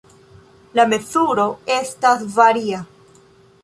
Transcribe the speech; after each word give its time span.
La 0.79 0.85
mezuro 0.93 1.47
estas 1.77 2.27
varia. 2.43 2.85